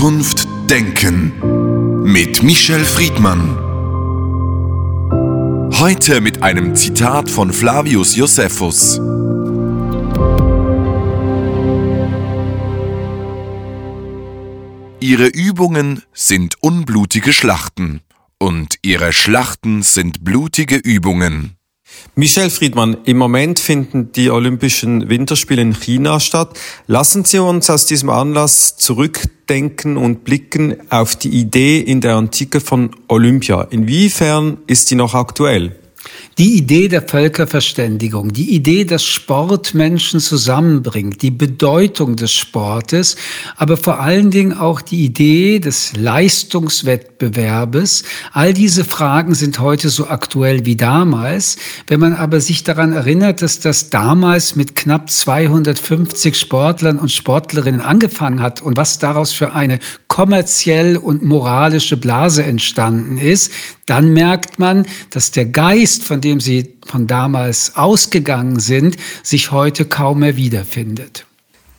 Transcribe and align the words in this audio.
Zukunft 0.00 0.48
denken 0.70 2.02
mit 2.04 2.42
Michel 2.42 2.86
Friedmann. 2.86 3.58
Heute 5.78 6.22
mit 6.22 6.42
einem 6.42 6.74
Zitat 6.74 7.28
von 7.28 7.52
Flavius 7.52 8.16
Josephus. 8.16 8.98
Ihre 15.00 15.26
Übungen 15.26 16.02
sind 16.14 16.54
unblutige 16.62 17.34
Schlachten 17.34 18.00
und 18.38 18.76
ihre 18.80 19.12
Schlachten 19.12 19.82
sind 19.82 20.24
blutige 20.24 20.76
Übungen. 20.76 21.58
Michel 22.14 22.48
Friedmann, 22.48 22.96
im 23.04 23.18
Moment 23.18 23.58
finden 23.58 24.12
die 24.12 24.30
Olympischen 24.30 25.10
Winterspiele 25.10 25.60
in 25.60 25.74
China 25.74 26.20
statt. 26.20 26.58
Lassen 26.86 27.26
Sie 27.26 27.38
uns 27.38 27.68
aus 27.68 27.84
diesem 27.84 28.08
Anlass 28.08 28.78
zurückdenken 29.50 29.96
und 29.96 30.24
blicken 30.24 30.76
auf 30.90 31.16
die 31.16 31.30
Idee 31.30 31.80
in 31.80 32.00
der 32.00 32.14
Antike 32.14 32.60
von 32.60 32.90
Olympia. 33.08 33.62
Inwiefern 33.62 34.58
ist 34.68 34.90
die 34.90 34.94
noch 34.94 35.14
aktuell? 35.14 35.79
Die 36.38 36.56
Idee 36.56 36.88
der 36.88 37.02
Völkerverständigung, 37.02 38.32
die 38.32 38.54
Idee, 38.54 38.84
dass 38.84 39.04
Sport 39.04 39.74
Menschen 39.74 40.20
zusammenbringt, 40.20 41.20
die 41.20 41.30
Bedeutung 41.30 42.16
des 42.16 42.32
Sportes, 42.32 43.16
aber 43.56 43.76
vor 43.76 44.00
allen 44.00 44.30
Dingen 44.30 44.54
auch 44.54 44.80
die 44.80 45.04
Idee 45.04 45.58
des 45.58 45.94
Leistungswettbewerbes, 45.96 48.04
all 48.32 48.54
diese 48.54 48.84
Fragen 48.84 49.34
sind 49.34 49.58
heute 49.58 49.90
so 49.90 50.06
aktuell 50.06 50.64
wie 50.64 50.76
damals. 50.76 51.58
Wenn 51.86 52.00
man 52.00 52.14
aber 52.14 52.40
sich 52.40 52.64
daran 52.64 52.94
erinnert, 52.94 53.42
dass 53.42 53.60
das 53.60 53.90
damals 53.90 54.56
mit 54.56 54.74
knapp 54.74 55.10
250 55.10 56.38
Sportlern 56.38 56.98
und 56.98 57.12
Sportlerinnen 57.12 57.82
angefangen 57.82 58.40
hat 58.40 58.62
und 58.62 58.78
was 58.78 58.98
daraus 58.98 59.32
für 59.32 59.52
eine 59.52 59.78
kommerziell 60.10 60.96
und 60.96 61.22
moralische 61.22 61.96
Blase 61.96 62.42
entstanden 62.42 63.16
ist, 63.16 63.52
dann 63.86 64.12
merkt 64.12 64.58
man, 64.58 64.84
dass 65.10 65.30
der 65.30 65.46
Geist, 65.46 66.02
von 66.02 66.20
dem 66.20 66.40
sie 66.40 66.74
von 66.84 67.06
damals 67.06 67.76
ausgegangen 67.76 68.58
sind, 68.58 68.96
sich 69.22 69.52
heute 69.52 69.84
kaum 69.84 70.18
mehr 70.18 70.36
wiederfindet. 70.36 71.26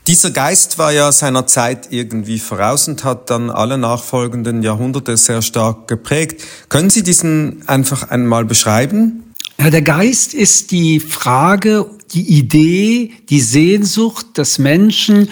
Dieser 0.08 0.32
Geist 0.32 0.80
war 0.80 0.94
ja 0.94 1.12
seiner 1.12 1.46
Zeit 1.46 1.90
irgendwie 1.92 2.40
voraus 2.40 2.88
und 2.88 3.04
hat 3.04 3.30
dann 3.30 3.50
alle 3.50 3.78
nachfolgenden 3.78 4.64
Jahrhunderte 4.64 5.18
sehr 5.18 5.42
stark 5.42 5.90
geprägt. 5.90 6.42
Können 6.70 6.90
Sie 6.90 7.04
diesen 7.04 7.68
einfach 7.68 8.10
einmal 8.10 8.46
beschreiben? 8.46 9.34
Ja, 9.60 9.70
der 9.70 9.82
Geist 9.82 10.34
ist 10.34 10.72
die 10.72 11.02
Frage, 11.02 11.86
die 12.14 12.38
Idee, 12.38 13.12
die 13.30 13.40
Sehnsucht 13.40 14.38
des 14.38 14.60
Menschen 14.60 15.30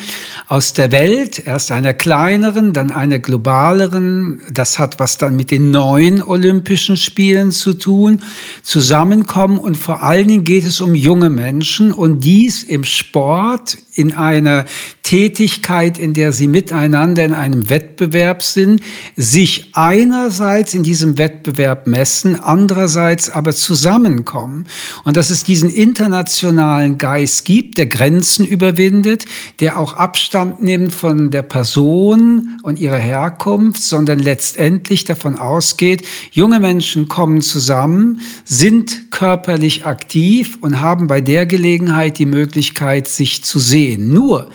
aus 0.48 0.74
der 0.74 0.92
Welt, 0.92 1.46
erst 1.46 1.72
einer 1.72 1.94
kleineren, 1.94 2.74
dann 2.74 2.92
einer 2.92 3.20
globaleren, 3.20 4.42
das 4.52 4.80
hat 4.80 5.00
was 5.00 5.18
dann 5.18 5.36
mit 5.36 5.52
den 5.52 5.72
neuen 5.72 6.24
Olympischen 6.24 6.98
Spielen 6.98 7.52
zu 7.52 7.74
tun, 7.74 8.22
zusammenkommen. 8.64 9.60
Und 9.60 9.78
vor 9.78 10.04
allen 10.04 10.28
Dingen 10.28 10.44
geht 10.44 10.66
es 10.66 10.82
um 10.82 10.96
junge 10.96 11.30
Menschen. 11.30 11.92
Und 11.92 12.24
dies 12.24 12.64
im 12.64 12.84
Sport, 12.84 13.78
in 14.00 14.14
einer 14.14 14.66
Tätigkeit, 15.04 15.98
in 15.98 16.14
der 16.14 16.32
sie 16.32 16.48
miteinander 16.48 17.26
in 17.26 17.34
einem 17.34 17.70
Wettbewerb 17.70 18.44
sind, 18.44 18.82
sich 19.18 19.72
einerseits 19.74 20.74
in 20.74 20.84
diesem 20.84 21.18
Wettbewerb 21.18 21.86
messen, 21.86 22.40
andererseits 22.40 23.30
aber 23.30 23.54
zusammenkommen. 23.54 24.68
Und 25.04 25.18
dass 25.18 25.32
es 25.32 25.44
diesen 25.44 25.70
internationalen 25.70 26.98
Geist 26.98 27.44
gibt, 27.44 27.78
der 27.78 27.88
Grenzen 27.88 28.46
überwindet, 28.46 29.26
der 29.60 29.80
auch 29.80 29.96
Abstand 29.96 30.62
nimmt 30.62 30.94
von 30.94 31.30
der 31.30 31.44
Person 31.44 32.60
und 32.64 32.80
ihrer 32.80 32.98
Herkunft, 32.98 33.82
sondern 33.82 34.20
letztendlich 34.20 35.04
davon 35.04 35.38
ausgeht, 35.38 36.04
junge 36.32 36.62
Menschen 36.62 37.10
kommen 37.10 37.42
zusammen, 37.42 38.22
sind 38.46 39.12
körperlich 39.12 39.86
aktiv 39.86 40.58
und 40.62 40.80
haben 40.80 41.08
bei 41.08 41.20
der 41.20 41.46
Gelegenheit 41.46 42.18
die 42.18 42.28
Möglichkeit, 42.28 43.10
sich 43.10 43.44
zu 43.44 43.60
sehen 43.60 43.89
sehen. 43.90 44.14
Nur, 44.14 44.50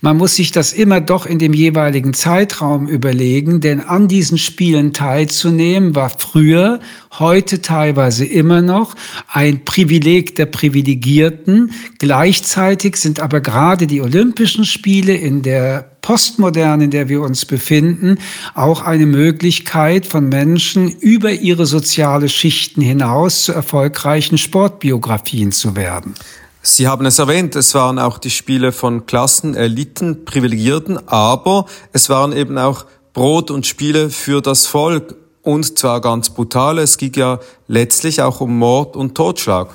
man 0.00 0.16
muss 0.16 0.36
sich 0.36 0.50
das 0.50 0.72
immer 0.72 1.00
doch 1.00 1.26
in 1.26 1.38
dem 1.38 1.52
jeweiligen 1.52 2.14
Zeitraum 2.14 2.88
überlegen, 2.88 3.60
denn 3.60 3.80
an 3.80 4.08
diesen 4.08 4.38
Spielen 4.38 4.94
teilzunehmen 4.94 5.94
war 5.94 6.08
früher, 6.08 6.80
heute 7.18 7.60
teilweise 7.60 8.24
immer 8.24 8.62
noch 8.62 8.94
ein 9.28 9.64
Privileg 9.64 10.36
der 10.36 10.46
Privilegierten. 10.46 11.72
Gleichzeitig 11.98 12.96
sind 12.96 13.20
aber 13.20 13.42
gerade 13.42 13.86
die 13.86 14.00
Olympischen 14.00 14.64
Spiele 14.64 15.14
in 15.14 15.42
der 15.42 15.90
Postmoderne, 16.00 16.84
in 16.84 16.90
der 16.90 17.10
wir 17.10 17.20
uns 17.20 17.44
befinden, 17.44 18.16
auch 18.54 18.80
eine 18.80 19.04
Möglichkeit 19.04 20.06
von 20.06 20.30
Menschen 20.30 20.88
über 20.88 21.30
ihre 21.30 21.66
soziale 21.66 22.30
Schichten 22.30 22.80
hinaus 22.80 23.44
zu 23.44 23.52
erfolgreichen 23.52 24.38
Sportbiografien 24.38 25.52
zu 25.52 25.76
werden. 25.76 26.14
Sie 26.62 26.86
haben 26.86 27.06
es 27.06 27.18
erwähnt, 27.18 27.56
es 27.56 27.74
waren 27.74 27.98
auch 27.98 28.18
die 28.18 28.30
Spiele 28.30 28.72
von 28.72 29.06
Klassen, 29.06 29.54
Eliten, 29.54 30.26
Privilegierten, 30.26 31.08
aber 31.08 31.64
es 31.92 32.10
waren 32.10 32.32
eben 32.32 32.58
auch 32.58 32.84
Brot 33.14 33.50
und 33.50 33.66
Spiele 33.66 34.10
für 34.10 34.42
das 34.42 34.66
Volk 34.66 35.14
und 35.42 35.78
zwar 35.78 36.02
ganz 36.02 36.28
brutal. 36.30 36.78
Es 36.78 36.98
ging 36.98 37.14
ja 37.14 37.40
letztlich 37.66 38.20
auch 38.20 38.42
um 38.42 38.58
Mord 38.58 38.94
und 38.94 39.14
Totschlag. 39.14 39.74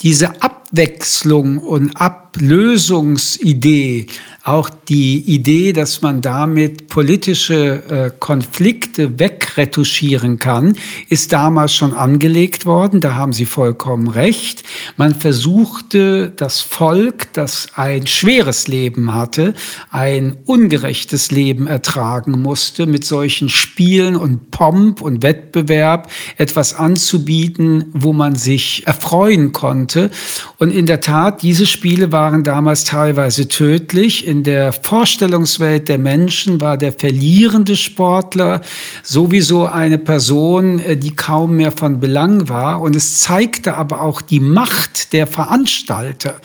Diese 0.00 0.42
Abwechslung 0.42 1.58
und 1.58 1.94
Ablösungsidee 2.34 4.06
auch 4.44 4.70
die 4.70 5.20
Idee, 5.20 5.72
dass 5.72 6.02
man 6.02 6.20
damit 6.20 6.88
politische 6.88 7.82
äh, 7.88 8.10
Konflikte 8.18 9.20
wegretuschieren 9.20 10.40
kann, 10.40 10.74
ist 11.08 11.32
damals 11.32 11.74
schon 11.74 11.94
angelegt 11.94 12.66
worden. 12.66 13.00
Da 13.00 13.14
haben 13.14 13.32
Sie 13.32 13.46
vollkommen 13.46 14.08
recht. 14.08 14.64
Man 14.96 15.14
versuchte 15.14 16.32
das 16.34 16.60
Volk, 16.60 17.32
das 17.34 17.68
ein 17.76 18.08
schweres 18.08 18.66
Leben 18.66 19.14
hatte, 19.14 19.54
ein 19.90 20.36
ungerechtes 20.44 21.30
Leben 21.30 21.68
ertragen 21.68 22.42
musste, 22.42 22.86
mit 22.86 23.04
solchen 23.04 23.48
Spielen 23.48 24.16
und 24.16 24.50
Pomp 24.50 25.02
und 25.02 25.22
Wettbewerb 25.22 26.10
etwas 26.36 26.74
anzubieten, 26.74 27.84
wo 27.92 28.12
man 28.12 28.34
sich 28.34 28.88
erfreuen 28.88 29.52
konnte. 29.52 30.10
Und 30.58 30.72
in 30.72 30.86
der 30.86 31.00
Tat, 31.00 31.42
diese 31.42 31.66
Spiele 31.66 32.10
waren 32.10 32.21
damals 32.30 32.84
teilweise 32.84 33.48
tödlich 33.48 34.26
in 34.26 34.42
der 34.42 34.72
Vorstellungswelt 34.72 35.88
der 35.88 35.98
Menschen 35.98 36.60
war 36.60 36.76
der 36.76 36.92
verlierende 36.92 37.76
Sportler 37.76 38.60
sowieso 39.02 39.66
eine 39.66 39.98
Person, 39.98 40.78
äh, 40.78 40.96
die 40.96 41.16
kaum 41.16 41.56
mehr 41.56 41.72
von 41.72 42.00
Belang 42.00 42.48
war. 42.48 42.80
Und 42.80 42.94
es 42.94 43.20
zeigte 43.20 43.76
aber 43.76 44.00
auch 44.00 44.22
die 44.22 44.40
Macht 44.40 45.12
der 45.12 45.26
Veranstalter 45.26 46.40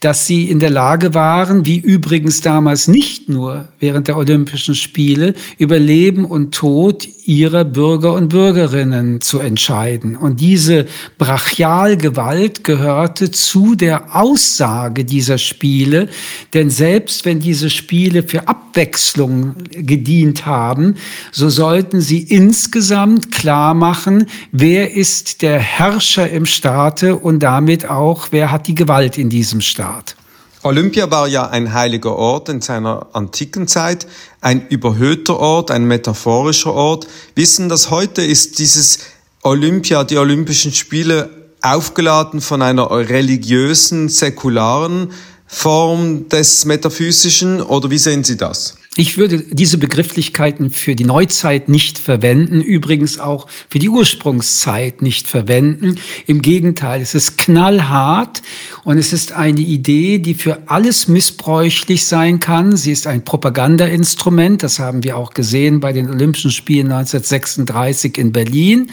dass 0.00 0.26
sie 0.26 0.48
in 0.48 0.60
der 0.60 0.70
Lage 0.70 1.14
waren, 1.14 1.66
wie 1.66 1.78
übrigens 1.78 2.40
damals 2.40 2.86
nicht 2.86 3.28
nur 3.28 3.66
während 3.80 4.06
der 4.06 4.16
Olympischen 4.16 4.74
Spiele, 4.76 5.34
über 5.58 5.78
Leben 5.78 6.24
und 6.24 6.54
Tod 6.54 7.08
ihrer 7.28 7.64
Bürger 7.64 8.14
und 8.14 8.30
Bürgerinnen 8.30 9.20
zu 9.20 9.38
entscheiden. 9.38 10.16
Und 10.16 10.40
diese 10.40 10.86
Brachialgewalt 11.18 12.64
gehörte 12.64 13.30
zu 13.30 13.74
der 13.74 14.16
Aussage 14.16 15.04
dieser 15.04 15.36
Spiele, 15.36 16.08
denn 16.54 16.70
selbst 16.70 17.26
wenn 17.26 17.38
diese 17.38 17.68
Spiele 17.68 18.22
für 18.22 18.48
Abwechslung 18.48 19.54
gedient 19.70 20.46
haben, 20.46 20.94
so 21.30 21.50
sollten 21.50 22.00
sie 22.00 22.20
insgesamt 22.20 23.30
klar 23.30 23.74
machen, 23.74 24.24
wer 24.50 24.94
ist 24.94 25.42
der 25.42 25.58
Herrscher 25.58 26.30
im 26.30 26.46
Staate 26.46 27.16
und 27.16 27.40
damit 27.40 27.90
auch, 27.90 28.28
wer 28.30 28.50
hat 28.50 28.66
die 28.68 28.74
Gewalt 28.74 29.18
in 29.18 29.28
diesem 29.28 29.60
Staat. 29.60 30.17
Olympia 30.62 31.10
war 31.10 31.28
ja 31.28 31.48
ein 31.48 31.72
heiliger 31.72 32.16
Ort 32.16 32.48
in 32.48 32.60
seiner 32.60 33.06
antiken 33.12 33.68
Zeit, 33.68 34.06
ein 34.40 34.66
überhöhter 34.68 35.38
Ort, 35.38 35.70
ein 35.70 35.84
metaphorischer 35.84 36.72
Ort. 36.74 37.06
Wissen, 37.34 37.68
dass 37.68 37.90
heute 37.90 38.22
ist 38.22 38.58
dieses 38.58 38.98
Olympia, 39.42 40.02
die 40.02 40.18
Olympischen 40.18 40.72
Spiele, 40.72 41.30
aufgeladen 41.60 42.40
von 42.40 42.62
einer 42.62 42.90
religiösen, 42.90 44.08
säkularen 44.08 45.12
Form 45.46 46.28
des 46.28 46.64
Metaphysischen 46.64 47.62
oder 47.62 47.90
wie 47.90 47.98
sehen 47.98 48.24
Sie 48.24 48.36
das? 48.36 48.74
Ich 49.00 49.16
würde 49.16 49.38
diese 49.38 49.78
Begrifflichkeiten 49.78 50.70
für 50.70 50.96
die 50.96 51.04
Neuzeit 51.04 51.68
nicht 51.68 52.00
verwenden, 52.00 52.60
übrigens 52.60 53.20
auch 53.20 53.46
für 53.68 53.78
die 53.78 53.88
Ursprungszeit 53.88 55.02
nicht 55.02 55.28
verwenden. 55.28 56.00
Im 56.26 56.42
Gegenteil, 56.42 57.00
es 57.00 57.14
ist 57.14 57.38
knallhart 57.38 58.42
und 58.82 58.98
es 58.98 59.12
ist 59.12 59.30
eine 59.30 59.60
Idee, 59.60 60.18
die 60.18 60.34
für 60.34 60.62
alles 60.66 61.06
missbräuchlich 61.06 62.06
sein 62.06 62.40
kann. 62.40 62.76
Sie 62.76 62.90
ist 62.90 63.06
ein 63.06 63.24
Propagandainstrument, 63.24 64.64
das 64.64 64.80
haben 64.80 65.04
wir 65.04 65.16
auch 65.16 65.30
gesehen 65.30 65.78
bei 65.78 65.92
den 65.92 66.10
Olympischen 66.10 66.50
Spielen 66.50 66.90
1936 66.90 68.18
in 68.18 68.32
Berlin. 68.32 68.90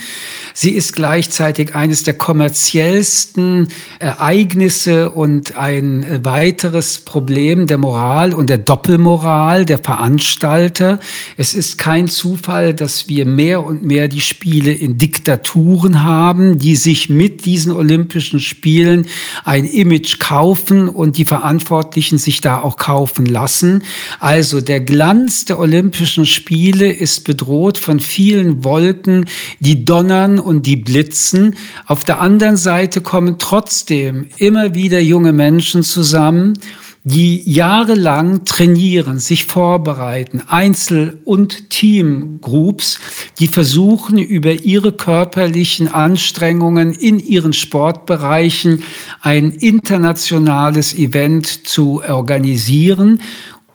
Sie 0.53 0.69
ist 0.69 0.95
gleichzeitig 0.95 1.73
eines 1.73 2.03
der 2.03 2.13
kommerziellsten 2.13 3.69
Ereignisse 3.97 5.09
und 5.09 5.57
ein 5.57 6.23
weiteres 6.23 6.99
Problem 6.99 7.65
der 7.65 7.79
Moral 7.79 8.35
und 8.35 8.51
der 8.51 8.59
Doppelmoral 8.59 9.65
der 9.65 9.79
Veranstalter. 9.95 10.99
Es 11.37 11.53
ist 11.53 11.77
kein 11.77 12.09
Zufall, 12.09 12.73
dass 12.73 13.07
wir 13.07 13.25
mehr 13.25 13.65
und 13.65 13.83
mehr 13.83 14.09
die 14.09 14.19
Spiele 14.19 14.73
in 14.73 14.97
Diktaturen 14.97 16.03
haben, 16.03 16.59
die 16.59 16.75
sich 16.75 17.09
mit 17.09 17.45
diesen 17.45 17.71
Olympischen 17.71 18.41
Spielen 18.41 19.07
ein 19.45 19.63
Image 19.63 20.19
kaufen 20.19 20.89
und 20.89 21.17
die 21.17 21.23
Verantwortlichen 21.23 22.17
sich 22.17 22.41
da 22.41 22.61
auch 22.61 22.75
kaufen 22.75 23.25
lassen. 23.25 23.83
Also 24.19 24.59
der 24.59 24.81
Glanz 24.81 25.45
der 25.45 25.59
Olympischen 25.59 26.25
Spiele 26.25 26.91
ist 26.91 27.23
bedroht 27.23 27.77
von 27.77 28.01
vielen 28.01 28.65
Wolken, 28.65 29.27
die 29.61 29.85
donnern 29.85 30.39
und 30.39 30.65
die 30.65 30.75
blitzen. 30.75 31.55
Auf 31.85 32.03
der 32.03 32.19
anderen 32.19 32.57
Seite 32.57 32.99
kommen 32.99 33.37
trotzdem 33.39 34.27
immer 34.37 34.75
wieder 34.75 34.99
junge 34.99 35.31
Menschen 35.31 35.83
zusammen, 35.83 36.59
die 37.07 37.47
jahrelang 37.47 38.45
trainieren, 38.45 39.19
sich 39.19 39.45
vorbereiten, 39.45 40.41
Einzel- 40.47 41.19
und 41.23 41.69
Teamgroups, 41.69 42.99
die 43.39 43.47
versuchen, 43.47 44.17
über 44.17 44.53
ihre 44.53 44.91
körperlichen 44.91 45.87
Anstrengungen 45.87 46.93
in 46.93 47.19
ihren 47.19 47.53
Sportbereichen 47.53 48.81
ein 49.21 49.51
internationales 49.51 50.95
Event 50.95 51.67
zu 51.67 52.01
organisieren 52.03 53.21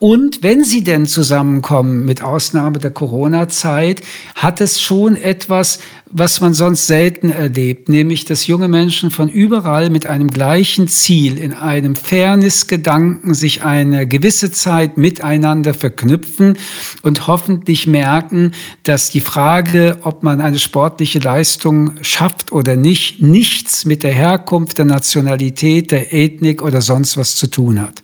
und 0.01 0.43
wenn 0.43 0.65
sie 0.65 0.83
denn 0.83 1.05
zusammenkommen, 1.05 2.07
mit 2.07 2.23
Ausnahme 2.23 2.79
der 2.79 2.91
Corona-Zeit, 2.91 4.01
hat 4.35 4.63
es 4.63 4.81
schon 4.81 5.15
etwas, 5.15 5.79
was 6.07 6.41
man 6.41 6.55
sonst 6.55 6.87
selten 6.87 7.31
erlebt, 7.31 7.91
nämlich 7.91 8.25
dass 8.25 8.47
junge 8.47 8.67
Menschen 8.67 9.11
von 9.11 9.29
überall 9.29 9.91
mit 9.91 10.07
einem 10.07 10.29
gleichen 10.29 10.89
Ziel, 10.89 11.37
in 11.37 11.53
einem 11.53 11.97
Fairness-Gedanken 11.97 13.35
sich 13.35 13.63
eine 13.63 14.07
gewisse 14.07 14.51
Zeit 14.51 14.97
miteinander 14.97 15.75
verknüpfen 15.75 16.57
und 17.03 17.27
hoffentlich 17.27 17.87
merken, 17.87 18.53
dass 18.85 19.11
die 19.11 19.21
Frage, 19.21 19.99
ob 20.01 20.23
man 20.23 20.41
eine 20.41 20.59
sportliche 20.59 21.19
Leistung 21.19 21.93
schafft 22.01 22.53
oder 22.53 22.75
nicht, 22.75 23.21
nichts 23.21 23.85
mit 23.85 24.03
der 24.03 24.15
Herkunft, 24.15 24.79
der 24.79 24.87
Nationalität, 24.87 25.91
der 25.91 26.15
Ethnik 26.15 26.63
oder 26.63 26.81
sonst 26.81 27.19
was 27.19 27.37
zu 27.37 27.49
tun 27.49 27.83
hat. 27.83 28.03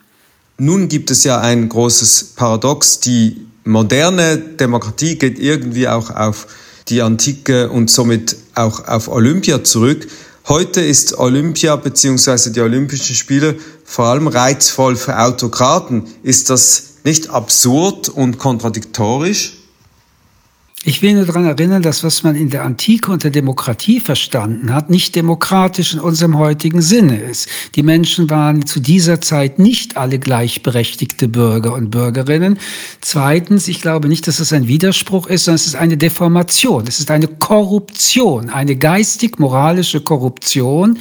Nun 0.58 0.88
gibt 0.88 1.10
es 1.10 1.24
ja 1.24 1.40
ein 1.40 1.68
großes 1.68 2.32
Paradox. 2.34 3.00
Die 3.00 3.46
moderne 3.64 4.38
Demokratie 4.38 5.16
geht 5.16 5.38
irgendwie 5.38 5.86
auch 5.86 6.10
auf 6.10 6.46
die 6.88 7.02
Antike 7.02 7.68
und 7.68 7.90
somit 7.90 8.36
auch 8.54 8.88
auf 8.88 9.08
Olympia 9.08 9.64
zurück. 9.64 10.06
Heute 10.48 10.80
ist 10.80 11.18
Olympia 11.18 11.76
bzw. 11.76 12.50
die 12.50 12.60
Olympischen 12.60 13.14
Spiele 13.14 13.56
vor 13.84 14.06
allem 14.06 14.28
reizvoll 14.28 14.96
für 14.96 15.18
Autokraten. 15.18 16.04
Ist 16.22 16.48
das 16.48 16.94
nicht 17.04 17.28
absurd 17.28 18.08
und 18.08 18.38
kontradiktorisch? 18.38 19.55
Ich 20.88 21.02
will 21.02 21.14
nur 21.14 21.24
daran 21.24 21.46
erinnern, 21.46 21.82
dass 21.82 22.04
was 22.04 22.22
man 22.22 22.36
in 22.36 22.48
der 22.48 22.64
Antike 22.64 23.10
unter 23.10 23.30
Demokratie 23.30 23.98
verstanden 23.98 24.72
hat, 24.72 24.88
nicht 24.88 25.16
demokratisch 25.16 25.94
in 25.94 25.98
unserem 25.98 26.38
heutigen 26.38 26.80
Sinne 26.80 27.16
ist. 27.18 27.48
Die 27.74 27.82
Menschen 27.82 28.30
waren 28.30 28.66
zu 28.66 28.78
dieser 28.78 29.20
Zeit 29.20 29.58
nicht 29.58 29.96
alle 29.96 30.20
gleichberechtigte 30.20 31.26
Bürger 31.26 31.72
und 31.72 31.90
Bürgerinnen. 31.90 32.60
Zweitens, 33.00 33.66
ich 33.66 33.82
glaube 33.82 34.06
nicht, 34.06 34.28
dass 34.28 34.38
es 34.38 34.52
ein 34.52 34.68
Widerspruch 34.68 35.26
ist, 35.26 35.46
sondern 35.46 35.56
es 35.56 35.66
ist 35.66 35.74
eine 35.74 35.96
Deformation. 35.96 36.84
Es 36.86 37.00
ist 37.00 37.10
eine 37.10 37.26
Korruption, 37.26 38.48
eine 38.48 38.76
geistig-moralische 38.76 40.02
Korruption, 40.02 41.00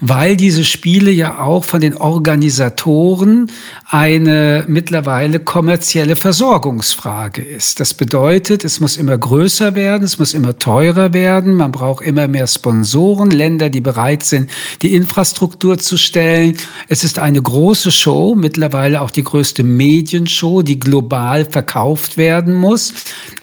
weil 0.00 0.36
diese 0.36 0.64
Spiele 0.64 1.10
ja 1.10 1.40
auch 1.40 1.64
von 1.64 1.80
den 1.80 1.96
Organisatoren 1.96 3.50
eine 3.86 4.64
mittlerweile 4.68 5.40
kommerzielle 5.40 6.14
Versorgungsfrage 6.14 7.42
ist. 7.42 7.80
Das 7.80 7.94
bedeutet, 7.94 8.64
es 8.64 8.78
muss 8.78 8.96
immer 8.96 9.23
größer 9.24 9.74
werden, 9.74 10.04
es 10.04 10.18
muss 10.18 10.34
immer 10.34 10.58
teurer 10.58 11.14
werden, 11.14 11.54
man 11.54 11.72
braucht 11.72 12.04
immer 12.04 12.28
mehr 12.28 12.46
Sponsoren, 12.46 13.30
Länder, 13.30 13.70
die 13.70 13.80
bereit 13.80 14.22
sind, 14.22 14.50
die 14.82 14.94
Infrastruktur 14.94 15.78
zu 15.78 15.96
stellen. 15.96 16.58
Es 16.88 17.04
ist 17.04 17.18
eine 17.18 17.40
große 17.40 17.90
Show, 17.90 18.34
mittlerweile 18.34 19.00
auch 19.00 19.10
die 19.10 19.24
größte 19.24 19.62
Medienshow, 19.62 20.60
die 20.60 20.78
global 20.78 21.46
verkauft 21.46 22.18
werden 22.18 22.52
muss. 22.52 22.92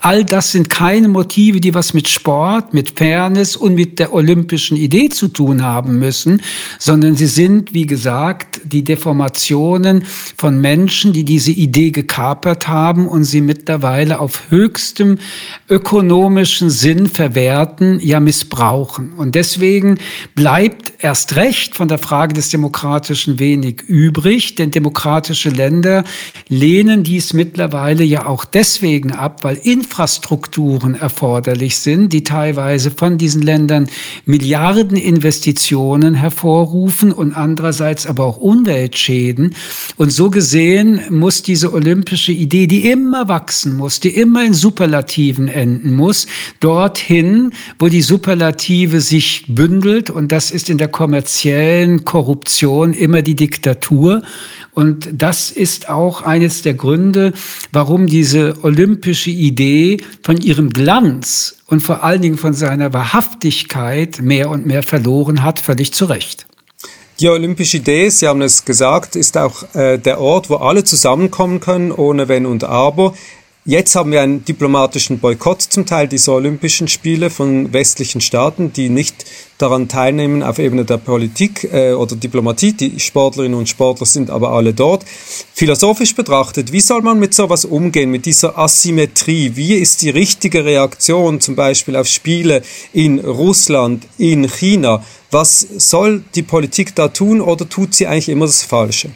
All 0.02 0.24
das 0.24 0.52
sind 0.52 0.70
keine 0.70 1.08
Motive, 1.08 1.60
die 1.60 1.74
was 1.74 1.96
mit 1.96 2.08
Sport, 2.08 2.76
mit 2.76 3.00
Fairness 3.00 3.56
und 3.56 3.74
mit 3.74 3.98
der 3.98 4.14
olympischen 4.14 4.78
Idee 4.78 5.10
zu 5.10 5.30
tun 5.30 5.64
haben 5.64 5.98
müssen, 5.98 6.44
sondern 6.78 7.16
sie 7.16 7.26
sind, 7.26 7.74
wie 7.74 7.88
gesagt, 7.88 8.62
die 8.66 8.84
Deformationen 8.84 10.04
von 10.38 10.62
Menschen, 10.62 11.12
die 11.12 11.24
diese 11.24 11.52
Idee 11.52 11.90
gekapert 11.90 12.68
haben 12.68 13.08
und 13.08 13.24
sie 13.24 13.42
mittlerweile 13.42 14.20
auf 14.20 14.52
höchstem 14.52 15.18
ökonomischen 15.72 16.70
Sinn 16.70 17.08
verwerten, 17.08 18.00
ja 18.02 18.20
missbrauchen. 18.20 19.14
Und 19.14 19.36
deswegen 19.36 19.98
bleibt 20.36 20.92
erst 21.00 21.38
recht 21.38 21.76
von 21.76 21.88
der 21.88 21.98
Frage 21.98 22.34
des 22.34 22.50
Demokratischen 22.50 23.40
wenig 23.40 23.82
übrig, 23.88 24.56
denn 24.56 24.72
demokratische 24.72 25.50
Länder 25.50 26.04
lehnen 26.50 27.04
dies 27.04 27.32
mittlerweile 27.32 28.04
ja 28.04 28.26
auch 28.26 28.44
deswegen 28.44 29.14
ab, 29.14 29.46
weil 29.46 29.56
Infrastrukturen 29.56 30.96
erforderlich 30.96 31.78
sind, 31.78 32.12
die 32.12 32.26
teilweise 32.26 32.92
von 32.92 33.18
diesen 33.18 33.42
Ländern 33.42 33.88
Milliarden 34.26 34.98
Investitionen 34.98 36.16
hervorrufen 36.16 37.14
und 37.14 37.34
andererseits 37.34 38.06
aber 38.06 38.26
auch 38.26 38.38
Umweltschäden. 38.38 39.56
Und 39.96 40.12
so 40.12 40.30
gesehen 40.30 41.00
muss 41.10 41.44
diese 41.44 41.72
olympische 41.72 42.34
Idee, 42.34 42.68
die 42.68 42.90
immer 42.90 43.30
wachsen 43.30 43.78
muss, 43.78 44.02
die 44.02 44.10
immer 44.10 44.44
in 44.44 44.54
Superlativen 44.54 45.48
enden 45.62 45.96
muss, 45.96 46.28
dorthin, 46.60 47.54
wo 47.80 47.88
die 47.88 48.02
Superlative 48.02 49.00
sich 49.00 49.46
bündelt. 49.48 50.10
Und 50.10 50.32
das 50.32 50.52
ist 50.52 50.70
in 50.70 50.78
der 50.78 50.90
kommerziellen 50.90 52.04
Korruption 52.04 52.94
immer 52.94 53.22
die 53.22 53.36
Diktatur. 53.36 54.24
Und 54.74 55.10
das 55.14 55.52
ist 55.52 55.90
auch 55.90 56.24
eines 56.24 56.62
der 56.62 56.74
Gründe, 56.74 57.34
warum 57.72 58.08
diese 58.08 58.56
olympische 58.64 59.30
Idee 59.30 59.98
von 60.24 60.38
ihrem 60.38 60.70
Glanz 60.70 61.58
und 61.68 61.82
vor 61.82 62.04
allen 62.04 62.22
Dingen 62.22 62.38
von 62.38 62.54
seiner 62.54 62.94
Wahrhaftigkeit 62.94 64.22
mehr 64.22 64.50
und 64.50 64.66
mehr 64.66 64.84
verloren 64.84 65.44
hat, 65.44 65.60
völlig 65.60 65.94
zu 65.94 66.06
Recht. 66.06 66.48
Die 67.22 67.30
Olympische 67.30 67.78
Idee, 67.78 68.10
Sie 68.10 68.28
haben 68.28 68.42
es 68.42 68.66
gesagt, 68.66 69.16
ist 69.16 69.38
auch 69.38 69.76
äh, 69.76 70.00
der 70.00 70.20
Ort, 70.20 70.50
wo 70.50 70.56
alle 70.56 70.84
zusammenkommen 70.84 71.60
können, 71.60 71.92
ohne 71.92 72.28
Wenn 72.28 72.48
und 72.48 72.64
Aber. 72.64 73.14
Jetzt 73.64 73.94
haben 73.94 74.12
wir 74.12 74.22
einen 74.22 74.44
diplomatischen 74.44 75.20
Boykott 75.20 75.62
zum 75.62 75.86
Teil 75.86 76.08
dieser 76.08 76.34
Olympischen 76.34 76.88
Spiele 76.88 77.30
von 77.30 77.72
westlichen 77.72 78.20
Staaten, 78.20 78.74
die 78.74 78.90
nicht 78.90 79.24
daran 79.60 79.88
teilnehmen 79.88 80.42
auf 80.42 80.58
Ebene 80.58 80.84
der 80.84 80.98
Politik 80.98 81.70
äh, 81.72 81.94
oder 81.94 82.16
Diplomatie. 82.16 82.74
Die 82.74 83.00
Sportlerinnen 83.00 83.56
und 83.56 83.70
Sportler 83.70 84.08
sind 84.08 84.32
aber 84.32 84.50
alle 84.50 84.74
dort. 84.74 85.06
Philosophisch 85.54 86.16
betrachtet, 86.16 86.72
wie 86.72 86.82
soll 86.82 87.04
man 87.04 87.20
mit 87.20 87.36
sowas 87.36 87.64
umgehen, 87.64 88.10
mit 88.10 88.26
dieser 88.26 88.58
Asymmetrie? 88.58 89.52
Wie 89.54 89.76
ist 89.76 90.02
die 90.02 90.10
richtige 90.10 90.66
Reaktion 90.66 91.40
zum 91.40 91.56
Beispiel 91.56 91.96
auf 91.96 92.08
Spiele 92.08 92.64
in 92.94 93.20
Russland, 93.20 94.08
in 94.18 94.50
China? 94.50 95.06
Was 95.30 95.60
soll 95.60 96.24
die 96.34 96.42
Politik 96.42 96.96
da 96.96 97.10
tun 97.10 97.40
oder 97.42 97.70
tut 97.70 97.94
sie 97.94 98.08
eigentlich 98.08 98.30
immer 98.30 98.48
das 98.48 98.64
Falsche? 98.64 99.12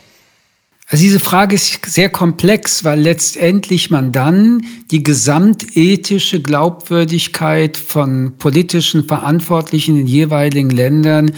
Also 0.88 1.02
diese 1.02 1.20
Frage 1.20 1.56
ist 1.56 1.84
sehr 1.86 2.10
komplex, 2.10 2.84
weil 2.84 3.00
letztendlich 3.00 3.90
man 3.90 4.12
dann 4.12 4.62
die 4.92 5.02
gesamtethische 5.02 6.42
Glaubwürdigkeit 6.42 7.76
von 7.76 8.38
politischen 8.38 9.06
Verantwortlichen 9.06 10.00
in 10.00 10.06
jeweiligen 10.06 10.70
Ländern 10.70 11.32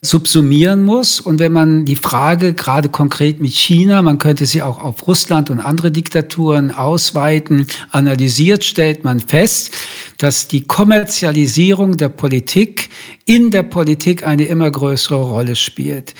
subsumieren 0.00 0.84
muss. 0.84 1.20
Und 1.20 1.40
wenn 1.40 1.52
man 1.52 1.84
die 1.84 1.96
Frage 1.96 2.54
gerade 2.54 2.88
konkret 2.88 3.40
mit 3.40 3.52
China, 3.52 4.00
man 4.00 4.18
könnte 4.18 4.46
sie 4.46 4.62
auch 4.62 4.82
auf 4.82 5.06
Russland 5.06 5.50
und 5.50 5.60
andere 5.60 5.90
Diktaturen 5.90 6.70
ausweiten, 6.70 7.66
analysiert, 7.90 8.64
stellt 8.64 9.04
man 9.04 9.20
fest, 9.20 9.72
dass 10.16 10.48
die 10.48 10.62
Kommerzialisierung 10.62 11.98
der 11.98 12.08
Politik 12.08 12.88
in 13.26 13.50
der 13.50 13.64
Politik 13.64 14.26
eine 14.26 14.44
immer 14.44 14.70
größere 14.70 15.22
Rolle 15.22 15.56
spielt. 15.56 16.14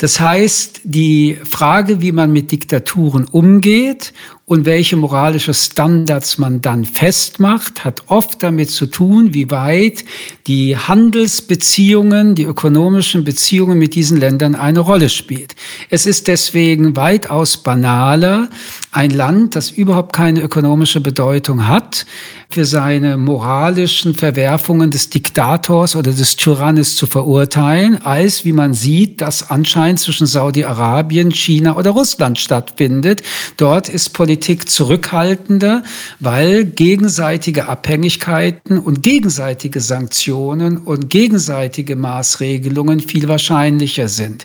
Das 0.00 0.18
heißt, 0.18 0.80
die 0.84 1.36
Frage, 1.44 2.00
wie 2.00 2.10
man 2.10 2.32
mit 2.32 2.52
Diktaturen 2.52 3.26
umgeht 3.26 4.14
und 4.46 4.64
welche 4.64 4.96
moralische 4.96 5.52
Standards 5.52 6.38
man 6.38 6.62
dann 6.62 6.86
festmacht, 6.86 7.84
hat 7.84 8.04
oft 8.06 8.42
damit 8.42 8.70
zu 8.70 8.86
tun, 8.86 9.34
wie 9.34 9.50
weit 9.50 10.06
die 10.46 10.74
Handelsbeziehungen, 10.74 12.34
die 12.34 12.44
ökonomischen 12.44 13.24
Beziehungen 13.24 13.78
mit 13.78 13.94
diesen 13.94 14.16
Ländern 14.16 14.54
eine 14.54 14.80
Rolle 14.80 15.10
spielt. 15.10 15.54
Es 15.90 16.06
ist 16.06 16.28
deswegen 16.28 16.96
weitaus 16.96 17.58
banaler, 17.58 18.48
ein 18.92 19.10
Land, 19.10 19.54
das 19.54 19.70
überhaupt 19.70 20.14
keine 20.14 20.40
ökonomische 20.40 21.02
Bedeutung 21.02 21.68
hat, 21.68 22.06
für 22.52 22.64
seine 22.64 23.16
moralischen 23.16 24.16
Verwerfungen 24.16 24.90
des 24.90 25.08
Diktators 25.08 25.94
oder 25.94 26.10
des 26.10 26.34
Tyrannes 26.34 26.96
zu 26.96 27.06
verurteilen, 27.06 28.04
als, 28.04 28.44
wie 28.44 28.52
man 28.52 28.74
sieht, 28.74 29.20
das 29.20 29.50
anscheinend 29.50 30.00
zwischen 30.00 30.26
Saudi-Arabien, 30.26 31.30
China 31.30 31.76
oder 31.76 31.90
Russland 31.90 32.40
stattfindet. 32.40 33.22
Dort 33.56 33.88
ist 33.88 34.14
Politik 34.14 34.68
zurückhaltender, 34.68 35.84
weil 36.18 36.64
gegenseitige 36.64 37.68
Abhängigkeiten 37.68 38.80
und 38.80 39.04
gegenseitige 39.04 39.80
Sanktionen 39.80 40.78
und 40.78 41.08
gegenseitige 41.08 41.94
Maßregelungen 41.94 42.98
viel 42.98 43.28
wahrscheinlicher 43.28 44.08
sind. 44.08 44.44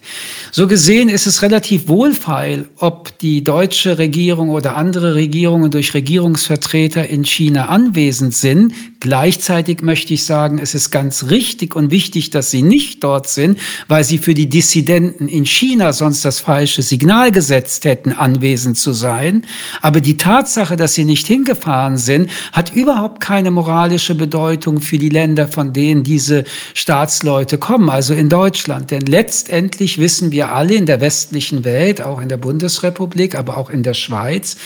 So 0.51 0.67
gesehen 0.67 1.09
ist 1.09 1.25
es 1.25 1.41
relativ 1.41 1.87
wohlfeil, 1.87 2.69
ob 2.77 3.17
die 3.17 3.43
deutsche 3.43 3.97
Regierung 3.97 4.51
oder 4.51 4.77
andere 4.77 5.15
Regierungen 5.15 5.71
durch 5.71 5.95
Regierungsvertreter 5.95 7.09
in 7.09 7.25
China 7.25 7.65
anwenden 7.65 7.94
anwesend 7.95 8.33
sind. 8.33 8.73
Gleichzeitig 9.05 9.83
möchte 9.83 10.15
ich 10.15 10.25
sagen, 10.25 10.57
es 10.57 10.73
ist 10.73 10.89
ganz 10.89 11.29
richtig 11.29 11.75
und 11.75 11.91
wichtig, 11.91 12.31
dass 12.31 12.49
sie 12.49 12.63
nicht 12.63 13.03
dort 13.03 13.27
sind, 13.27 13.59
weil 13.87 14.03
sie 14.03 14.17
für 14.17 14.33
die 14.33 14.49
Dissidenten 14.49 15.27
in 15.27 15.45
China 15.45 15.93
sonst 15.93 16.25
das 16.25 16.39
falsche 16.39 16.81
Signal 16.81 17.31
gesetzt 17.31 17.85
hätten, 17.85 18.13
anwesend 18.13 18.79
zu 18.79 18.93
sein. 18.93 19.45
Aber 19.83 20.01
die 20.01 20.17
Tatsache, 20.17 20.75
dass 20.75 20.95
sie 20.95 21.05
nicht 21.05 21.27
hingefahren 21.27 21.99
sind, 21.99 22.31
hat 22.51 22.75
überhaupt 22.75 23.21
keine 23.21 23.51
moralische 23.51 24.15
Bedeutung 24.15 24.81
für 24.81 24.97
die 24.97 25.09
Länder, 25.09 25.47
von 25.47 25.71
denen 25.71 26.03
diese 26.03 26.43
Staatsleute 26.73 27.59
kommen, 27.59 27.91
also 27.91 28.15
in 28.15 28.27
Deutschland. 28.27 28.89
Denn 28.89 29.05
letztendlich 29.05 29.99
wissen 29.99 30.31
wir 30.31 30.51
alle 30.51 30.73
in 30.73 30.87
der 30.87 30.99
westlichen 30.99 31.63
Welt, 31.63 32.01
auch 32.01 32.19
in 32.19 32.29
der 32.29 32.37
Bundesrepublik, 32.37 33.35
aber 33.35 33.57
auch 33.57 33.69
in 33.69 33.83
der 33.83 33.93
Schweiz, 33.93 34.57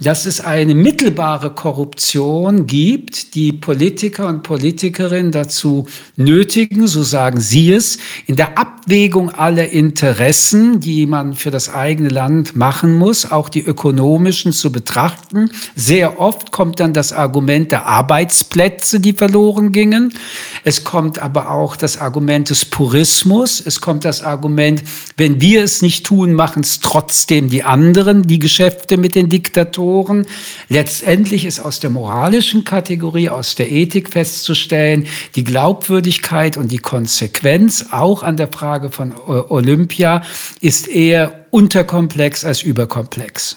dass 0.00 0.26
es 0.26 0.40
eine 0.40 0.74
mittelbare 0.74 1.50
Korruption 1.50 2.66
gibt, 2.66 3.36
die 3.36 3.52
Politiker 3.84 4.28
und 4.28 4.42
Politikerinnen 4.42 5.30
dazu 5.30 5.86
nötigen, 6.16 6.86
so 6.86 7.02
sagen 7.02 7.38
sie 7.38 7.70
es, 7.70 7.98
in 8.24 8.34
der 8.34 8.56
Abwägung 8.56 9.28
aller 9.28 9.68
Interessen, 9.68 10.80
die 10.80 11.04
man 11.04 11.34
für 11.34 11.50
das 11.50 11.68
eigene 11.68 12.08
Land 12.08 12.56
machen 12.56 12.94
muss, 12.94 13.30
auch 13.30 13.50
die 13.50 13.60
ökonomischen 13.60 14.54
zu 14.54 14.72
betrachten. 14.72 15.50
Sehr 15.76 16.18
oft 16.18 16.50
kommt 16.50 16.80
dann 16.80 16.94
das 16.94 17.12
Argument 17.12 17.72
der 17.72 17.84
Arbeitsplätze, 17.84 19.00
die 19.00 19.12
verloren 19.12 19.70
gingen. 19.70 20.14
Es 20.64 20.84
kommt 20.84 21.18
aber 21.18 21.50
auch 21.50 21.76
das 21.76 21.98
Argument 21.98 22.48
des 22.48 22.64
Purismus. 22.64 23.62
Es 23.62 23.82
kommt 23.82 24.06
das 24.06 24.22
Argument, 24.22 24.82
wenn 25.18 25.42
wir 25.42 25.62
es 25.62 25.82
nicht 25.82 26.06
tun, 26.06 26.32
machen 26.32 26.62
es 26.62 26.80
trotzdem 26.80 27.50
die 27.50 27.64
anderen, 27.64 28.22
die 28.22 28.38
Geschäfte 28.38 28.96
mit 28.96 29.14
den 29.14 29.28
Diktatoren. 29.28 30.26
Letztendlich 30.70 31.44
ist 31.44 31.60
aus 31.60 31.80
der 31.80 31.90
moralischen 31.90 32.64
Kategorie, 32.64 33.28
aus 33.28 33.54
der 33.56 33.73
Ethik 33.74 34.10
festzustellen, 34.10 35.06
die 35.34 35.44
Glaubwürdigkeit 35.44 36.56
und 36.56 36.70
die 36.70 36.78
Konsequenz 36.78 37.86
auch 37.90 38.22
an 38.22 38.36
der 38.36 38.48
Frage 38.48 38.90
von 38.90 39.12
äh, 39.12 39.14
Olympia 39.48 40.22
ist 40.60 40.88
eher 40.88 41.46
unterkomplex 41.50 42.44
als 42.44 42.62
überkomplex. 42.62 43.56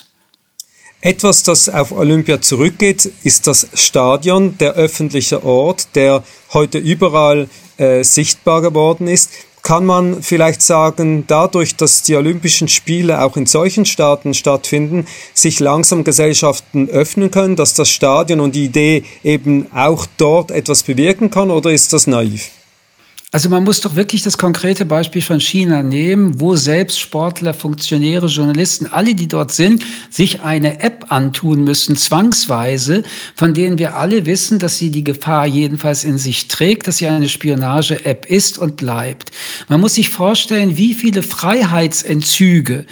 Etwas, 1.01 1.43
das 1.43 1.69
auf 1.69 1.91
Olympia 1.91 2.41
zurückgeht, 2.41 3.09
ist 3.23 3.45
das 3.45 3.67
Stadion, 3.75 4.57
der 4.57 4.73
öffentliche 4.73 5.43
Ort, 5.43 5.95
der 5.95 6.23
heute 6.53 6.79
überall 6.79 7.49
äh, 7.77 8.03
sichtbar 8.03 8.61
geworden 8.61 9.07
ist 9.07 9.29
kann 9.67 9.85
man 9.85 10.23
vielleicht 10.23 10.61
sagen, 10.61 11.25
dadurch, 11.27 11.75
dass 11.75 12.01
die 12.01 12.15
Olympischen 12.15 12.69
Spiele 12.69 13.21
auch 13.21 13.35
in 13.35 13.45
solchen 13.45 13.83
Staaten 13.83 14.33
stattfinden, 14.33 15.05
sich 15.33 15.59
langsam 15.59 16.05
Gesellschaften 16.05 16.87
öffnen 16.87 17.31
können, 17.31 17.57
dass 17.57 17.73
das 17.73 17.89
Stadion 17.89 18.39
und 18.39 18.55
die 18.55 18.63
Idee 18.63 19.03
eben 19.25 19.67
auch 19.75 20.05
dort 20.15 20.51
etwas 20.51 20.83
bewirken 20.83 21.31
kann, 21.31 21.51
oder 21.51 21.69
ist 21.69 21.91
das 21.91 22.07
naiv? 22.07 22.49
Also 23.33 23.49
man 23.49 23.65
muss 23.65 23.81
doch 23.81 23.97
wirklich 23.97 24.23
das 24.23 24.37
konkrete 24.37 24.85
Beispiel 24.85 25.21
von 25.21 25.41
China 25.41 25.83
nehmen, 25.83 26.39
wo 26.39 26.55
selbst 26.55 26.97
Sportler, 26.97 27.53
Funktionäre, 27.53 28.27
Journalisten, 28.27 28.87
alle, 28.87 29.15
die 29.15 29.27
dort 29.27 29.51
sind, 29.51 29.83
sich 30.09 30.43
eine 30.43 30.79
App 30.79 31.07
antun 31.09 31.65
müssen, 31.65 31.97
zwangsweise, 31.97 33.03
von 33.35 33.53
denen 33.53 33.79
wir 33.79 33.97
alle 33.97 34.25
wissen, 34.25 34.59
dass 34.59 34.77
sie 34.77 34.91
die 34.91 35.03
Gefahr 35.03 35.45
jedenfalls 35.45 36.05
in 36.05 36.17
sich 36.17 36.47
trägt, 36.47 36.87
dass 36.87 36.97
sie 36.97 37.07
eine 37.07 37.27
Spionage-App 37.27 38.27
ist 38.27 38.59
und 38.59 38.77
bleibt. 38.77 39.31
Man 39.67 39.81
muss 39.81 39.95
sich 39.95 40.09
vorstellen, 40.09 40.77
wie 40.77 40.93
viele 40.93 41.21
Freiheitsentzüge 41.21 42.85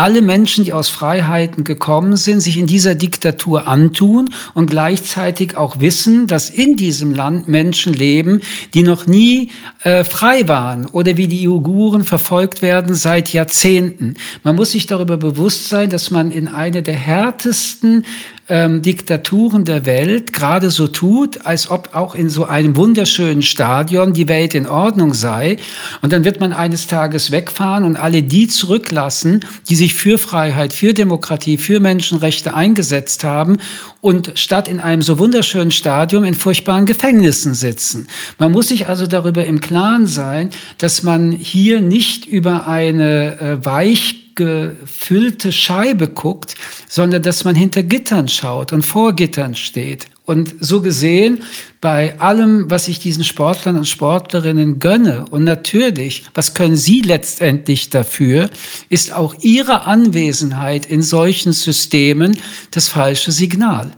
alle 0.00 0.22
Menschen, 0.22 0.64
die 0.64 0.72
aus 0.72 0.88
Freiheiten 0.88 1.62
gekommen 1.62 2.16
sind, 2.16 2.40
sich 2.40 2.56
in 2.56 2.66
dieser 2.66 2.94
Diktatur 2.94 3.68
antun 3.68 4.30
und 4.54 4.70
gleichzeitig 4.70 5.58
auch 5.58 5.80
wissen, 5.80 6.26
dass 6.26 6.48
in 6.48 6.76
diesem 6.76 7.14
Land 7.14 7.48
Menschen 7.48 7.92
leben, 7.92 8.40
die 8.72 8.82
noch 8.82 9.06
nie 9.06 9.50
äh, 9.82 10.02
frei 10.04 10.48
waren 10.48 10.86
oder 10.86 11.18
wie 11.18 11.28
die 11.28 11.46
Uiguren 11.46 12.04
verfolgt 12.04 12.62
werden 12.62 12.94
seit 12.94 13.34
Jahrzehnten. 13.34 14.14
Man 14.42 14.56
muss 14.56 14.70
sich 14.70 14.86
darüber 14.86 15.18
bewusst 15.18 15.68
sein, 15.68 15.90
dass 15.90 16.10
man 16.10 16.30
in 16.30 16.48
eine 16.48 16.82
der 16.82 16.96
härtesten 16.96 18.06
ähm, 18.50 18.82
Diktaturen 18.82 19.64
der 19.64 19.86
Welt 19.86 20.32
gerade 20.32 20.70
so 20.70 20.88
tut, 20.88 21.46
als 21.46 21.70
ob 21.70 21.94
auch 21.94 22.14
in 22.14 22.28
so 22.28 22.44
einem 22.44 22.76
wunderschönen 22.76 23.42
Stadion 23.42 24.12
die 24.12 24.28
Welt 24.28 24.54
in 24.54 24.66
Ordnung 24.66 25.14
sei. 25.14 25.56
Und 26.02 26.12
dann 26.12 26.24
wird 26.24 26.40
man 26.40 26.52
eines 26.52 26.86
Tages 26.86 27.30
wegfahren 27.30 27.84
und 27.84 27.96
alle 27.96 28.22
die 28.22 28.48
zurücklassen, 28.48 29.40
die 29.68 29.76
sich 29.76 29.94
für 29.94 30.18
Freiheit, 30.18 30.72
für 30.72 30.92
Demokratie, 30.92 31.56
für 31.56 31.80
Menschenrechte 31.80 32.52
eingesetzt 32.52 33.24
haben 33.24 33.58
und 34.00 34.32
statt 34.34 34.68
in 34.68 34.80
einem 34.80 35.02
so 35.02 35.18
wunderschönen 35.18 35.70
Stadion 35.70 36.24
in 36.24 36.34
furchtbaren 36.34 36.86
Gefängnissen 36.86 37.54
sitzen. 37.54 38.08
Man 38.38 38.52
muss 38.52 38.68
sich 38.68 38.88
also 38.88 39.06
darüber 39.06 39.44
im 39.44 39.60
Klaren 39.60 40.06
sein, 40.06 40.50
dass 40.78 41.02
man 41.02 41.30
hier 41.30 41.80
nicht 41.80 42.26
über 42.26 42.66
eine 42.66 43.40
äh, 43.40 43.64
weich 43.64 44.19
gefüllte 44.34 45.52
Scheibe 45.52 46.08
guckt, 46.08 46.54
sondern 46.88 47.22
dass 47.22 47.44
man 47.44 47.54
hinter 47.54 47.82
Gittern 47.82 48.28
schaut 48.28 48.72
und 48.72 48.82
vor 48.82 49.14
Gittern 49.14 49.54
steht. 49.54 50.06
Und 50.24 50.54
so 50.60 50.80
gesehen, 50.80 51.42
bei 51.80 52.20
allem, 52.20 52.70
was 52.70 52.86
ich 52.86 53.00
diesen 53.00 53.24
Sportlern 53.24 53.76
und 53.76 53.88
Sportlerinnen 53.88 54.78
gönne, 54.78 55.24
und 55.30 55.42
natürlich, 55.42 56.24
was 56.34 56.54
können 56.54 56.76
sie 56.76 57.00
letztendlich 57.00 57.90
dafür, 57.90 58.48
ist 58.90 59.12
auch 59.12 59.34
ihre 59.40 59.86
Anwesenheit 59.86 60.86
in 60.86 61.02
solchen 61.02 61.52
Systemen 61.52 62.38
das 62.70 62.88
falsche 62.88 63.32
Signal. 63.32 63.90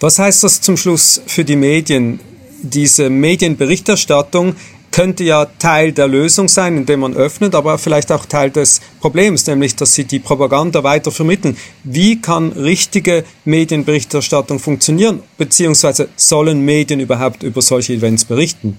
Was 0.00 0.18
heißt 0.18 0.42
das 0.42 0.62
zum 0.62 0.76
Schluss 0.76 1.20
für 1.26 1.44
die 1.44 1.56
Medien? 1.56 2.18
Diese 2.62 3.10
Medienberichterstattung 3.10 4.56
könnte 4.92 5.24
ja 5.24 5.46
Teil 5.58 5.92
der 5.92 6.06
Lösung 6.06 6.48
sein, 6.48 6.76
indem 6.76 7.00
man 7.00 7.14
öffnet, 7.14 7.54
aber 7.54 7.78
vielleicht 7.78 8.12
auch 8.12 8.26
Teil 8.26 8.50
des 8.50 8.80
Problems, 9.00 9.46
nämlich 9.46 9.74
dass 9.74 9.94
sie 9.94 10.04
die 10.04 10.20
Propaganda 10.20 10.84
weiter 10.84 11.10
vermitteln. 11.10 11.56
Wie 11.82 12.20
kann 12.20 12.52
richtige 12.52 13.24
Medienberichterstattung 13.44 14.60
funktionieren, 14.60 15.20
beziehungsweise 15.38 16.08
sollen 16.14 16.60
Medien 16.64 17.00
überhaupt 17.00 17.42
über 17.42 17.62
solche 17.62 17.94
Events 17.94 18.24
berichten? 18.24 18.78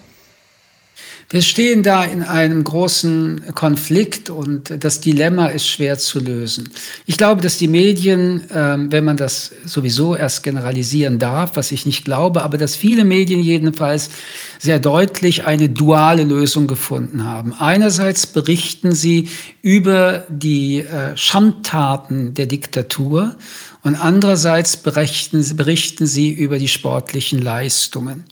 Wir 1.34 1.42
stehen 1.42 1.82
da 1.82 2.04
in 2.04 2.22
einem 2.22 2.64
großen 2.64 3.56
Konflikt 3.56 4.30
und 4.30 4.72
das 4.84 5.02
Dilemma 5.02 5.48
ist 5.48 5.68
schwer 5.68 5.98
zu 5.98 6.20
lösen. 6.20 6.70
Ich 7.08 7.18
glaube, 7.18 7.42
dass 7.42 7.58
die 7.58 7.68
Medien, 7.68 8.44
ähm, 8.54 8.92
wenn 8.92 9.04
man 9.04 9.18
das 9.18 9.52
sowieso 9.66 10.16
erst 10.16 10.44
generalisieren 10.44 11.18
darf, 11.18 11.56
was 11.56 11.72
ich 11.72 11.88
nicht 11.88 12.06
glaube, 12.06 12.44
aber 12.44 12.60
dass 12.60 12.76
viele 12.76 13.04
Medien 13.04 13.40
jedenfalls 13.40 14.12
sehr 14.60 14.78
deutlich 14.78 15.48
eine 15.48 15.70
duale 15.70 16.24
Lösung 16.24 16.68
gefunden 16.68 17.24
haben. 17.26 17.56
Einerseits 17.58 18.28
berichten 18.28 18.92
sie 18.92 19.30
über 19.64 20.26
die 20.30 20.82
äh, 20.82 21.18
Schandtaten 21.18 22.36
der 22.36 22.46
Diktatur 22.46 23.38
und 23.84 23.96
andererseits 23.96 24.78
berichten, 24.78 25.46
berichten 25.58 26.08
sie 26.08 26.32
über 26.32 26.58
die 26.58 26.70
sportlichen 26.70 27.42
Leistungen. 27.42 28.24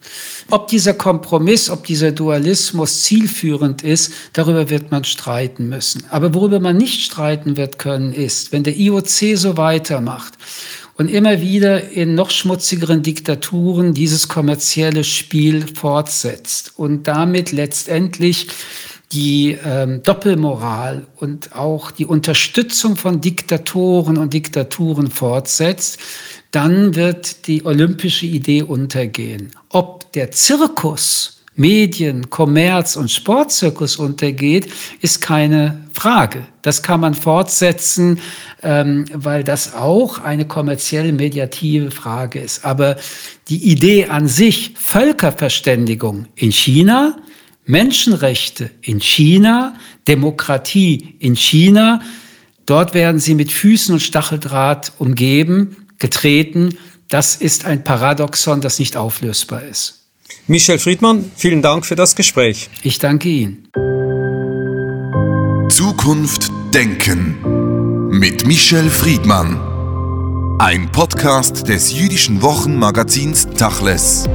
Ob 0.50 0.70
dieser 0.70 0.93
Kompromiss, 0.93 1.70
ob 1.70 1.86
dieser 1.86 2.13
Dualismus 2.13 3.03
zielführend 3.03 3.84
ist, 3.84 4.13
darüber 4.31 4.70
wird 4.70 4.91
man 4.91 5.03
streiten 5.03 5.67
müssen. 5.67 6.03
Aber 6.10 6.34
worüber 6.34 6.62
man 6.62 6.77
nicht 6.77 7.01
streiten 7.01 7.58
wird 7.58 7.79
können, 7.79 8.13
ist, 8.13 8.53
wenn 8.53 8.63
der 8.63 8.77
IOC 8.77 9.36
so 9.36 9.58
weitermacht 9.58 10.34
und 10.98 11.10
immer 11.10 11.41
wieder 11.41 11.89
in 11.89 12.15
noch 12.15 12.29
schmutzigeren 12.29 13.01
Diktaturen 13.03 13.93
dieses 13.93 14.29
kommerzielle 14.29 15.03
Spiel 15.03 15.65
fortsetzt 15.67 16.74
und 16.77 17.08
damit 17.08 17.51
letztendlich 17.51 18.48
die 19.12 19.58
ähm, 19.65 20.03
Doppelmoral 20.03 21.06
und 21.18 21.56
auch 21.56 21.91
die 21.91 22.06
Unterstützung 22.06 22.96
von 22.96 23.20
Diktatoren 23.20 24.18
und 24.18 24.34
Diktaturen 24.34 25.12
fortsetzt, 25.12 26.00
dann 26.51 26.96
wird 26.96 27.48
die 27.48 27.65
olympische 27.65 28.25
Idee 28.25 28.63
untergehen. 28.63 29.51
Ob 29.70 30.12
der 30.13 30.32
Zirkus, 30.32 31.41
Medien, 31.56 32.30
Kommerz 32.30 32.96
und 32.96 33.12
Sportzirkus 33.12 33.98
untergeht, 33.98 34.70
ist 35.01 35.22
keine 35.22 35.82
Frage. 35.94 36.48
Das 36.62 36.82
kann 36.82 37.01
man 37.01 37.13
fortsetzen, 37.13 38.20
ähm, 38.63 39.06
weil 39.13 39.44
das 39.44 39.75
auch 39.75 40.20
eine 40.20 40.46
kommerziell 40.46 41.12
mediative 41.12 41.91
Frage 41.91 42.39
ist. 42.39 42.63
Aber 42.63 42.96
die 43.50 43.72
Idee 43.72 44.06
an 44.06 44.27
sich, 44.27 44.74
Völkerverständigung 44.77 46.27
in 46.36 46.51
China, 46.51 47.18
Menschenrechte 47.65 48.72
in 48.82 49.00
China, 49.00 49.75
Demokratie 50.08 51.15
in 51.20 51.36
China, 51.36 52.01
dort 52.65 52.94
werden 52.94 53.20
sie 53.20 53.36
mit 53.36 53.51
Füßen 53.51 53.94
und 53.94 54.00
Stacheldraht 54.00 54.94
umgeben, 54.98 55.88
getreten. 56.00 56.77
Das 57.08 57.36
ist 57.36 57.65
ein 57.65 57.84
Paradoxon, 57.84 58.62
das 58.62 58.80
nicht 58.80 58.98
auflösbar 58.98 59.63
ist. 59.63 60.01
Michel 60.48 60.80
Friedmann, 60.80 61.32
vielen 61.36 61.62
Dank 61.62 61.86
für 61.86 61.96
das 61.96 62.15
Gespräch. 62.15 62.70
Ich 62.84 63.00
danke 63.00 63.30
Ihnen. 63.30 63.68
Zukunft 65.70 66.51
Denken 66.74 68.10
mit 68.10 68.46
Michel 68.46 68.89
Friedmann. 68.89 69.60
Ein 70.60 70.91
Podcast 70.91 71.68
des 71.68 71.94
jüdischen 71.94 72.41
Wochenmagazins 72.41 73.48
Tachles. 73.58 74.27